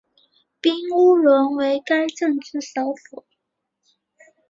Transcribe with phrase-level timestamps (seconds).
[0.59, 3.23] 彬乌伦为该镇之首府。